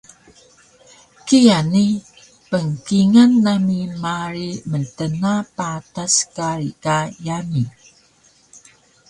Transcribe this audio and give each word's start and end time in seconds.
Kiya 1.25 1.57
ni 1.71 1.85
pngkingal 2.49 3.31
nami 3.43 3.77
marig 4.01 4.57
mtna 4.71 5.33
patas 5.55 6.15
kari 6.35 6.69
ka 6.83 6.97
yami 7.25 7.63